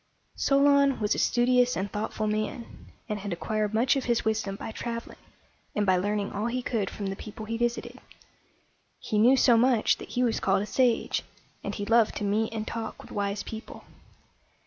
[0.33, 4.71] Solon was a studious and thoughtful man, and had acquired much of his wisdom by
[4.71, 5.19] traveling,
[5.75, 7.99] and by learning all he could from the people he visited.
[8.97, 11.21] He knew so much that he was called a sage,
[11.63, 13.83] and he loved to meet and talk with wise people.